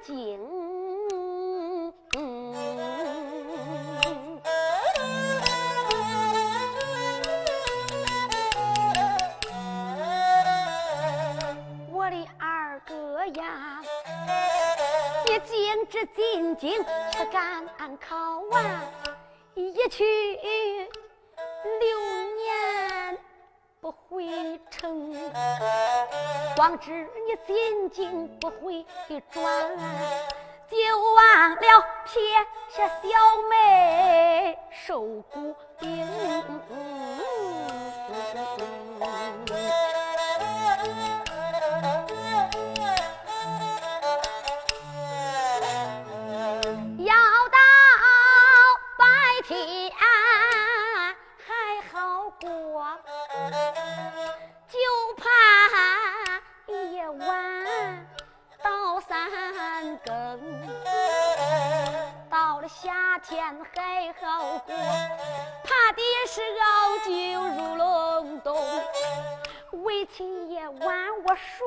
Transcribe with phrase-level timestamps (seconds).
[0.00, 0.38] 往南京。
[11.92, 13.82] 我的二哥呀，
[15.26, 17.66] 你径直进京去赶
[17.98, 18.64] 考完，
[19.54, 20.04] 一去
[21.78, 22.00] 六
[22.36, 23.18] 年
[23.80, 25.12] 不回城，
[26.60, 28.84] 光知你进京不会
[29.30, 29.42] 转，
[30.68, 30.76] 就
[31.14, 31.58] 忘了
[32.04, 32.20] 撇
[32.68, 33.08] 下小
[33.48, 36.06] 妹受苦病。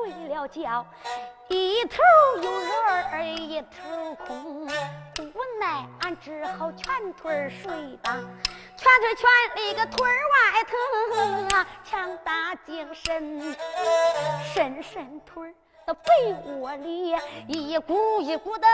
[0.04, 0.84] 睡了觉，
[1.48, 2.02] 一头
[2.42, 2.70] 有人
[3.10, 8.12] 儿一头空，无奈俺只好全腿儿睡吧，
[8.76, 9.26] 全腿全
[9.56, 13.56] 那个腿儿外疼啊，强打精神，
[14.52, 15.54] 伸伸腿儿
[15.86, 17.16] 那被窝里
[17.48, 18.66] 一股一股的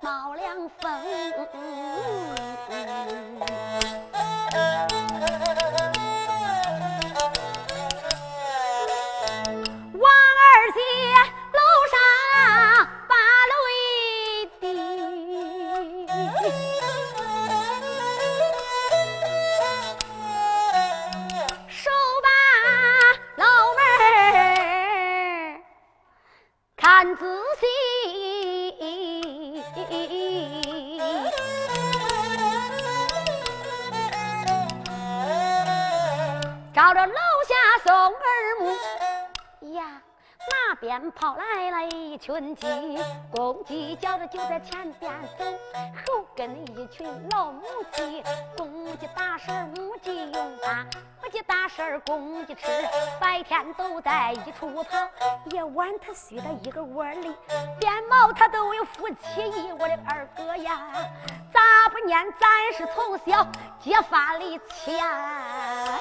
[0.00, 1.02] 冒凉风。
[40.80, 42.66] 边跑来了一群鸡，
[43.34, 45.44] 公鸡叫着就在前边走，
[46.06, 48.22] 后跟一群老母鸡，
[48.56, 50.84] 公鸡打食儿，母鸡用把，
[51.22, 52.66] 母鸡打食儿，公鸡吃，
[53.20, 55.08] 白天都在一处跑，
[55.50, 57.34] 夜晚它睡在一个窝里，
[57.80, 60.78] 鞭毛它都有夫妻意，我的二哥呀，
[61.52, 63.46] 咋不念咱是从小
[63.80, 65.98] 结发的亲呀？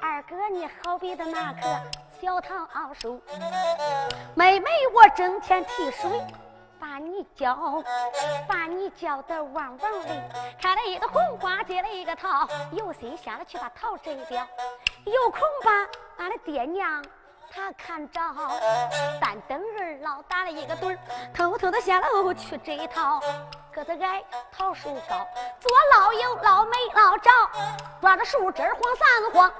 [0.00, 1.60] 二哥你好比的那棵
[2.20, 3.22] 小桃树，
[4.34, 6.10] 妹妹我整天提水。
[6.80, 7.56] 把你浇，
[8.46, 10.08] 把你浇得旺旺的，
[10.60, 14.46] 开了一个红花，结了一个桃，有心下了去把桃摘掉，
[15.04, 15.70] 有空把
[16.22, 17.04] 俺的爹娘
[17.50, 18.20] 他看着，
[19.20, 20.96] 但等人老打了一个盹，
[21.34, 23.20] 偷偷的下楼去摘桃，
[23.72, 24.22] 个子矮，
[24.56, 25.26] 桃树高，
[25.58, 27.16] 左老右老没老，
[28.08, 29.52] 抓着树枝晃三晃，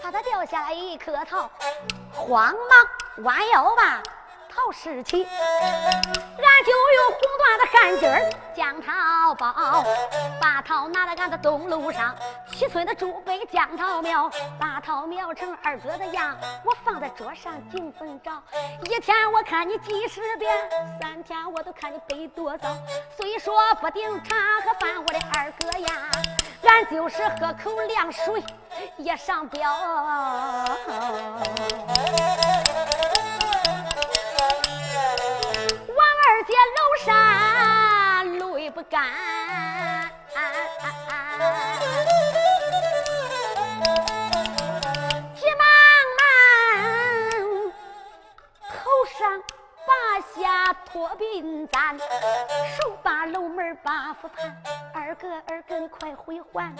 [0.00, 1.50] 怕他掉下来一颗桃，
[2.10, 4.02] 慌忙弯腰把。
[4.48, 9.84] 桃拾起，俺就用红缎的汗巾儿将桃包，
[10.40, 12.14] 把桃拿到俺的东路上，
[12.50, 16.34] 七村的竹背将桃苗，把桃苗成二哥的样，
[16.64, 18.30] 我放在桌上敬风着。
[18.84, 22.68] 一天我看你几十遍，三天我都看你背多早。
[23.18, 26.10] 虽说不顶茶和饭，我的二哥呀，
[26.62, 28.42] 俺就是喝口凉水
[28.96, 29.70] 也上吊。
[35.88, 39.10] 王二姐楼上泪不干。
[45.34, 45.66] 急忙
[46.18, 46.22] 忙
[48.68, 48.72] 头
[49.18, 49.42] 上
[49.86, 49.92] 拔
[50.34, 51.98] 下脱鬓簪，
[53.82, 54.62] 把楼门把斧盘。
[54.92, 56.74] 二哥二哥，你快回还！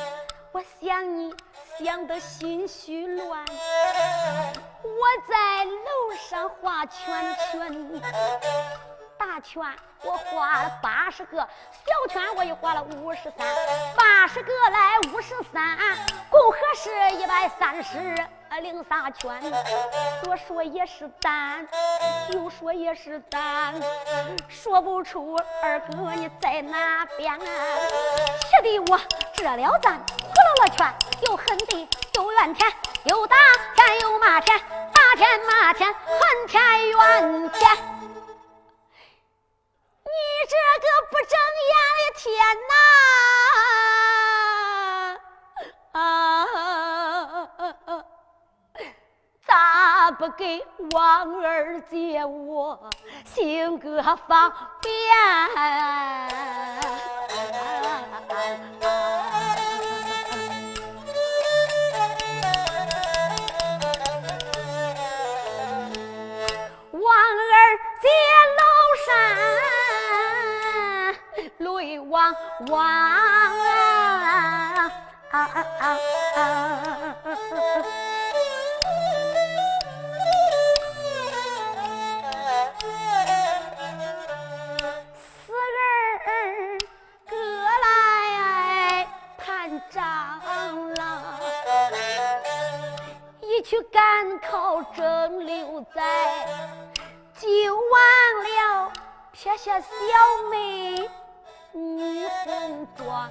[0.53, 1.35] 我想你
[1.79, 3.45] 想得心绪乱。
[4.83, 8.03] 我在楼上画圈圈。
[9.19, 9.63] 大圈
[10.03, 13.47] 我画了八十个，小圈我又画了五十三，
[13.97, 15.79] 八十个来五十三，
[16.29, 17.99] 共合是一百三十
[18.61, 19.43] 零仨圈。
[20.23, 21.67] 左说也是单，
[22.31, 23.75] 右说也是单，
[24.49, 27.39] 说不出二哥你在哪边？
[27.41, 27.47] 气
[28.63, 29.01] 得我
[29.35, 30.95] 这了赞，胡了了圈，
[31.27, 32.73] 又恨地又怨天，
[33.05, 33.37] 又打
[33.75, 34.59] 天又骂天，
[34.93, 37.77] 打天骂天，恨天怨天。
[40.05, 40.11] 你
[40.49, 41.35] 这个不睁
[41.71, 42.31] 眼的天
[42.69, 42.73] 哪！
[45.93, 46.01] 啊，
[49.53, 52.91] 咋不给王二姐我
[53.27, 54.51] 行个方
[54.81, 54.91] 便？
[66.93, 68.09] 王二姐
[68.57, 68.63] 楼
[69.05, 69.13] 上。
[71.59, 72.35] 泪汪
[72.69, 72.81] 汪
[75.31, 75.37] 啊！
[77.35, 77.92] 四
[99.65, 99.87] 下小
[100.51, 101.09] 妹。
[101.71, 103.31] 女红妆，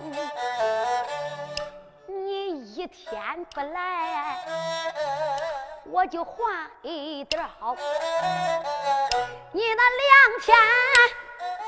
[2.08, 4.40] 你一天不来，
[5.84, 6.34] 我就还
[6.84, 7.76] 一点好。
[9.52, 10.58] 你那两天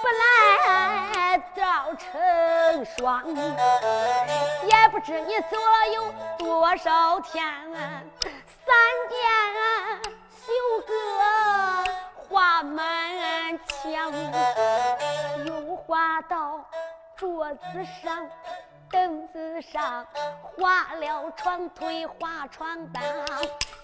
[0.02, 7.44] 不来，造成双，也不知你走了有多少天。
[8.66, 8.74] 三
[9.10, 9.20] 件
[10.32, 10.46] 绣
[10.88, 10.94] 个
[12.16, 12.88] 花满
[13.68, 14.12] 墙。
[15.46, 16.64] 又画到
[17.16, 18.28] 桌子上、
[18.90, 20.06] 凳子上，
[20.42, 23.04] 画了床腿、画床单。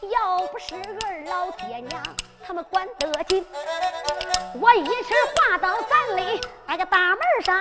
[0.01, 2.01] 要不是二老爹娘
[2.41, 3.45] 他们管得紧，
[4.53, 7.53] 我一直画到咱里那个大门上。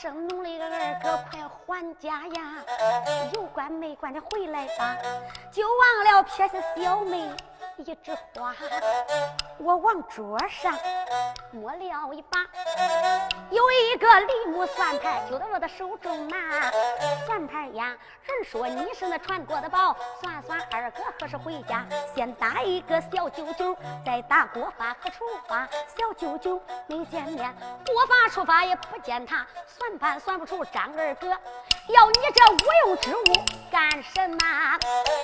[0.00, 2.54] 生弄了一个二哥，快还家呀！
[3.34, 4.96] 有关没关的回来吧，
[5.50, 7.28] 就忘了撇下小妹。
[7.78, 8.54] 一枝花，
[9.58, 10.76] 我往桌上
[11.52, 12.40] 摸了一把，
[13.50, 16.72] 有一个梨木算盘，就在我的手中拿。
[17.24, 21.86] 算盘呀，人说你是那传国的宝，算算二哥何时回家？
[22.16, 25.68] 先打一个小九九，再打国法和除法。
[25.96, 27.54] 小九九没见面，
[27.86, 31.36] 国法除法也不见他，算盘算不出张二哥。
[31.88, 33.22] 要你这无用之物
[33.70, 34.38] 干什么？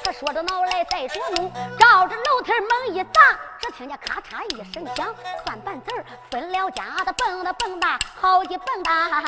[0.02, 9.20] 他说着脑来再着弄，照着楼梯猛一砸，只听见咔嚓一声响，算半子儿分了家的蹦的蹦哒，好几蹦哒。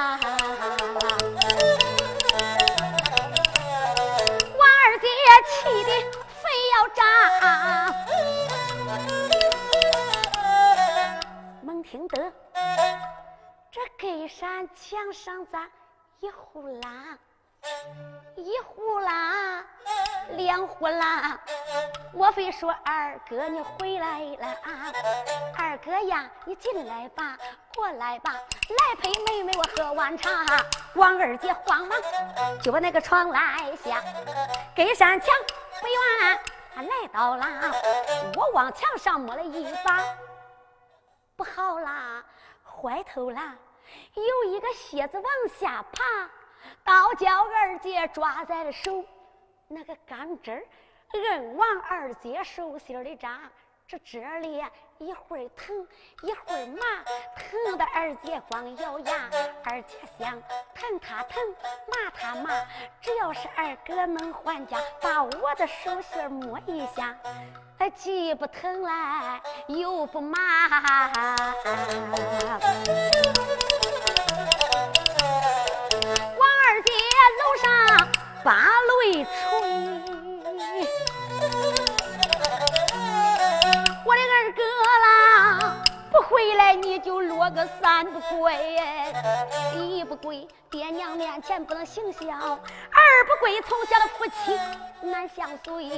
[4.58, 5.06] 王二姐
[5.50, 5.90] 气的
[6.40, 7.02] 非要炸，
[11.62, 12.32] 猛听得
[13.70, 15.68] 这隔山墙上咋
[16.20, 17.18] 一呼啦？
[18.36, 19.64] 一呼啦，
[20.30, 21.38] 两呼啦，
[22.12, 24.92] 莫非说二哥你回来了啊？
[25.56, 27.36] 二哥呀，你进来吧，
[27.74, 30.30] 过来吧，来陪妹妹我喝碗茶。
[30.94, 31.98] 王二姐慌忙
[32.62, 34.02] 就把那个床来下，
[34.74, 35.28] 跟山墙
[35.80, 37.46] 不远，来到了，
[38.36, 40.04] 我往墙上摸了一把，
[41.36, 42.24] 不好啦，
[42.64, 43.54] 坏头啦，
[44.14, 46.30] 有一个蝎子往下爬。
[46.82, 49.04] 倒叫二姐抓在了手，
[49.68, 50.66] 那个钢针儿
[51.12, 53.40] 摁往二姐手心里扎，
[53.88, 54.60] 这这里
[54.98, 55.86] 一会儿疼，
[56.22, 57.04] 一会儿麻，
[57.36, 59.30] 疼的二姐光咬牙，
[59.62, 60.32] 二姐想
[60.74, 61.40] 疼他疼，
[61.86, 62.50] 骂他骂。
[63.00, 67.16] 只要是二哥能还家，把我的手心摸一下，
[67.94, 70.38] 既不疼来，又不麻。
[76.36, 76.92] 王二姐
[77.38, 78.08] 楼上
[78.42, 78.66] 把
[79.04, 79.30] 泪垂。
[86.16, 88.80] 不回来，你就落个三不归，
[89.74, 94.58] 一不归爹娘面前不能行孝，二不归从小的夫妻
[95.06, 95.90] 难相随，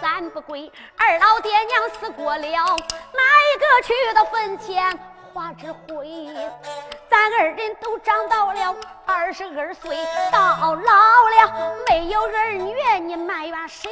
[0.00, 4.98] 三不归二老爹娘死过了，哪一个去到坟前
[5.32, 6.26] 花纸灰？
[7.08, 8.74] 咱二人都长到了
[9.06, 9.96] 二十二岁，
[10.32, 13.88] 到老了没有儿女，你埋怨谁？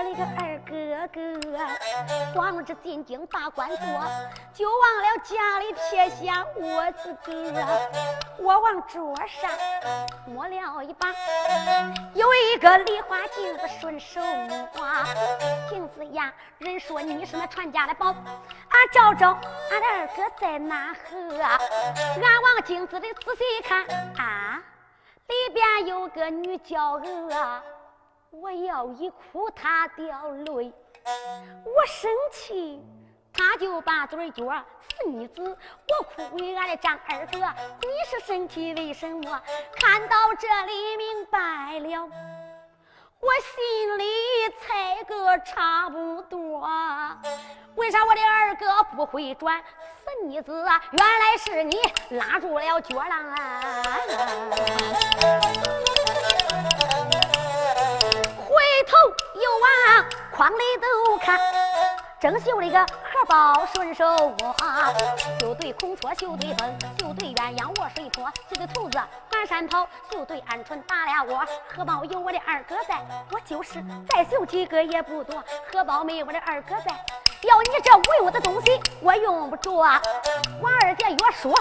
[0.00, 3.78] 我的个二哥哥，光着进京把官做，
[4.54, 7.52] 就忘了家里撇下我自个。
[8.38, 9.50] 我往桌上
[10.24, 11.08] 摸了一把，
[12.14, 14.88] 有一个梨花镜子顺手摸，
[15.68, 19.38] 镜子呀，人说你是那传家的宝，俺找找
[19.70, 21.42] 俺的二哥在哪呵？
[21.42, 23.84] 俺往镜子里仔细一看，
[24.16, 24.62] 啊，
[25.26, 27.62] 里边有个女娇娥，
[28.30, 30.72] 我要一哭他掉泪，
[31.64, 32.80] 我生气。
[33.32, 39.42] 他就把嘴撅，死妮子，我哭为俺的张二哥，你是生气为什么？
[39.76, 42.10] 看到这里明白了，
[43.20, 44.04] 我心里
[44.60, 46.68] 猜个差不多。
[47.76, 49.60] 为啥我的二哥不会转？
[49.60, 51.78] 死妮子啊，原来是你
[52.10, 53.36] 拉住了脚了！
[58.80, 58.96] 回头
[59.34, 59.42] 又
[59.98, 61.38] 往筐里头看。
[62.18, 64.04] 正绣了一个荷包，顺手
[64.38, 64.54] 摸，
[65.38, 68.98] 绣对孔雀，绣对凤，绣对鸳鸯卧水坡，绣对兔子
[69.30, 71.46] 满山跑，绣对鹌鹑打俩窝。
[71.68, 75.44] 荷包有我的二哥在，我就是再绣几个也不多。
[75.70, 76.94] 荷包没我的二哥在。
[77.42, 80.00] 要你这无用的东西，我用不着啊。
[80.60, 81.54] 王二姐越说，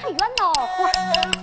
[0.00, 0.88] 他越恼火，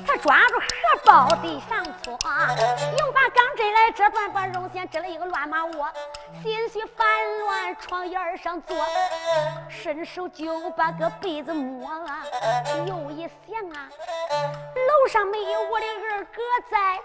[0.08, 5.92] 他抓住荷包地上搓，又把钢针来折断，把绒线织了一个乱麻窝，
[6.42, 7.06] 心绪烦
[7.40, 8.78] 乱，床沿上坐，
[9.68, 12.24] 伸手就把个被子摸了，
[12.88, 13.90] 又一想啊，
[14.32, 17.00] 楼上没有我的二哥在。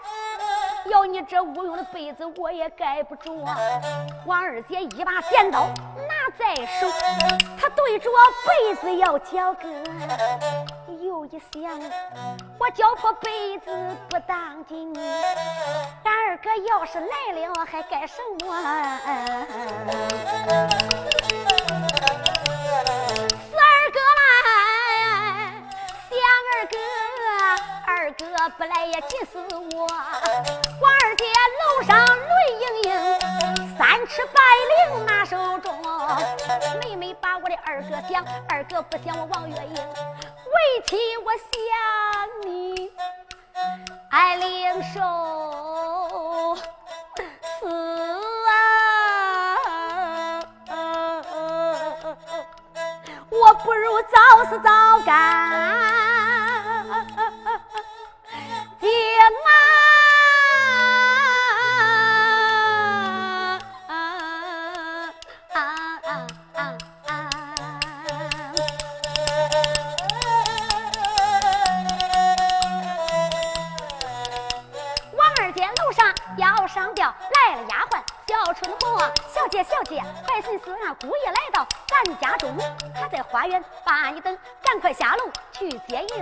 [0.85, 3.33] 要你这无用的被子，我也盖不着。
[4.25, 5.67] 王二姐一把剪刀
[6.37, 6.87] 在手，
[7.59, 8.09] 他对着
[8.45, 9.67] 被子要交割。
[11.01, 11.79] 又一想，
[12.59, 13.71] 我交破被子
[14.09, 14.93] 不当紧，
[16.03, 18.45] 俺二哥要是来了，还干什么？
[23.49, 24.19] 四二哥来，
[26.09, 26.11] 想
[26.51, 26.77] 二哥，
[27.85, 28.23] 二哥
[28.57, 29.33] 不来也急死
[29.73, 29.77] 我。
[30.81, 31.23] 王二姐
[31.59, 32.63] 楼上泪盈
[37.69, 41.47] 二哥想，二哥不想我王月英，为妻我想
[42.43, 42.91] 你，
[44.09, 44.95] 爱玲受
[47.59, 47.69] 死
[48.49, 48.51] 啊！
[53.29, 56.08] 我不如早死早干。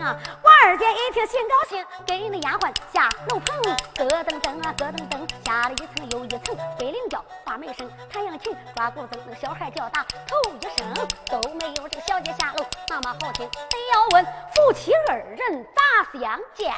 [0.08, 0.18] 啊！
[0.42, 10.94] 王二姐一听心高兴，跟那丫鬟下楼棚，咯噔噔啊咯噔噔，下了一层又一层，飞领叫花眉声，太阳琴抓鼓子，那小孩叫打头一声，
[11.30, 13.50] 都没有这个小姐下楼那么好听。
[13.50, 16.74] 得要问夫妻二人咋相见？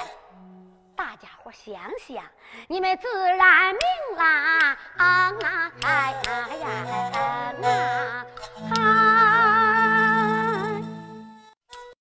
[0.95, 2.24] 大家伙想想，
[2.67, 4.75] 你们自然明啦！
[4.98, 6.67] 啊啊哎呀哎呀
[8.75, 8.79] 啊！